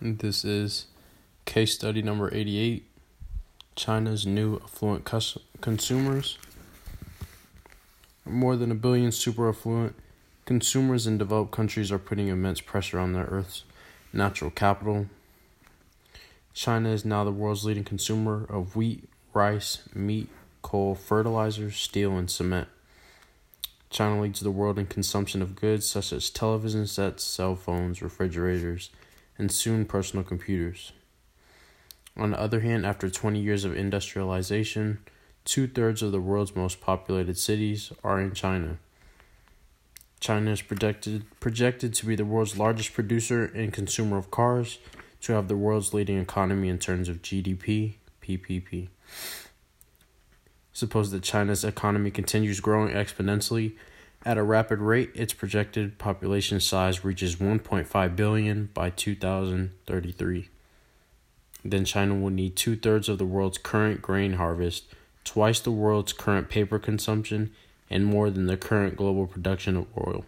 This 0.00 0.44
is 0.44 0.86
case 1.44 1.74
study 1.74 2.02
number 2.02 2.32
88 2.32 2.86
China's 3.74 4.24
new 4.24 4.60
affluent 4.62 5.04
cus- 5.04 5.38
consumers. 5.60 6.38
More 8.24 8.54
than 8.54 8.70
a 8.70 8.76
billion 8.76 9.10
super 9.10 9.48
affluent 9.48 9.96
consumers 10.44 11.08
in 11.08 11.18
developed 11.18 11.50
countries 11.50 11.90
are 11.90 11.98
putting 11.98 12.28
immense 12.28 12.60
pressure 12.60 13.00
on 13.00 13.12
their 13.12 13.24
Earth's 13.24 13.64
natural 14.12 14.52
capital. 14.52 15.06
China 16.54 16.90
is 16.90 17.04
now 17.04 17.24
the 17.24 17.32
world's 17.32 17.64
leading 17.64 17.82
consumer 17.82 18.46
of 18.48 18.76
wheat, 18.76 19.08
rice, 19.34 19.82
meat, 19.96 20.28
coal, 20.62 20.94
fertilizers, 20.94 21.74
steel, 21.74 22.16
and 22.16 22.30
cement. 22.30 22.68
China 23.90 24.20
leads 24.20 24.38
the 24.38 24.52
world 24.52 24.78
in 24.78 24.86
consumption 24.86 25.42
of 25.42 25.56
goods 25.56 25.88
such 25.88 26.12
as 26.12 26.30
television 26.30 26.86
sets, 26.86 27.24
cell 27.24 27.56
phones, 27.56 28.00
refrigerators, 28.00 28.90
and 29.38 29.50
soon 29.50 29.84
personal 29.84 30.24
computers. 30.24 30.92
On 32.16 32.32
the 32.32 32.40
other 32.40 32.60
hand, 32.60 32.84
after 32.84 33.08
20 33.08 33.38
years 33.38 33.64
of 33.64 33.76
industrialization, 33.76 34.98
two 35.44 35.68
thirds 35.68 36.02
of 36.02 36.12
the 36.12 36.20
world's 36.20 36.56
most 36.56 36.80
populated 36.80 37.38
cities 37.38 37.92
are 38.02 38.20
in 38.20 38.32
China. 38.32 38.78
China 40.20 40.50
is 40.50 40.62
projected, 40.62 41.24
projected 41.38 41.94
to 41.94 42.06
be 42.06 42.16
the 42.16 42.24
world's 42.24 42.58
largest 42.58 42.92
producer 42.92 43.44
and 43.44 43.72
consumer 43.72 44.18
of 44.18 44.30
cars, 44.32 44.78
to 45.20 45.32
have 45.32 45.48
the 45.48 45.56
world's 45.56 45.94
leading 45.94 46.18
economy 46.18 46.68
in 46.68 46.78
terms 46.78 47.08
of 47.08 47.22
GDP, 47.22 47.94
PPP. 48.22 48.88
Suppose 50.72 51.10
that 51.10 51.22
China's 51.22 51.64
economy 51.64 52.10
continues 52.10 52.60
growing 52.60 52.92
exponentially 52.94 53.76
at 54.24 54.38
a 54.38 54.42
rapid 54.42 54.80
rate, 54.80 55.10
its 55.14 55.32
projected 55.32 55.98
population 55.98 56.60
size 56.60 57.04
reaches 57.04 57.36
1.5 57.36 58.16
billion 58.16 58.70
by 58.74 58.90
2033. 58.90 60.48
Then 61.64 61.84
China 61.84 62.14
will 62.14 62.30
need 62.30 62.56
two 62.56 62.76
thirds 62.76 63.08
of 63.08 63.18
the 63.18 63.26
world's 63.26 63.58
current 63.58 64.02
grain 64.02 64.34
harvest, 64.34 64.86
twice 65.24 65.60
the 65.60 65.70
world's 65.70 66.12
current 66.12 66.48
paper 66.48 66.78
consumption, 66.78 67.52
and 67.90 68.04
more 68.04 68.30
than 68.30 68.46
the 68.46 68.56
current 68.56 68.96
global 68.96 69.26
production 69.26 69.76
of 69.76 69.86
oil. 69.96 70.24